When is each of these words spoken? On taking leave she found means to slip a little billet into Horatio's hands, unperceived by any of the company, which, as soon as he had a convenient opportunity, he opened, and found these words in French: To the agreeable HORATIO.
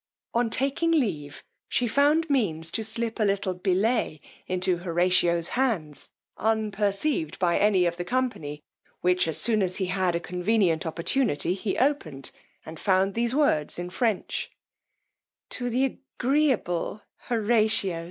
On 0.33 0.49
taking 0.49 0.89
leave 0.89 1.43
she 1.69 1.87
found 1.87 2.27
means 2.27 2.71
to 2.71 2.83
slip 2.83 3.19
a 3.19 3.23
little 3.23 3.53
billet 3.53 4.19
into 4.47 4.77
Horatio's 4.77 5.49
hands, 5.49 6.09
unperceived 6.37 7.37
by 7.37 7.59
any 7.59 7.85
of 7.85 7.97
the 7.97 8.03
company, 8.03 8.63
which, 9.01 9.27
as 9.27 9.37
soon 9.39 9.61
as 9.61 9.75
he 9.75 9.85
had 9.85 10.15
a 10.15 10.19
convenient 10.19 10.87
opportunity, 10.87 11.53
he 11.53 11.77
opened, 11.77 12.31
and 12.65 12.79
found 12.79 13.13
these 13.13 13.35
words 13.35 13.77
in 13.77 13.91
French: 13.91 14.49
To 15.51 15.69
the 15.69 15.99
agreeable 16.19 17.03
HORATIO. 17.29 17.99